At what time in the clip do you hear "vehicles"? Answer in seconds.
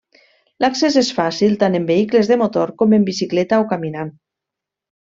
1.91-2.33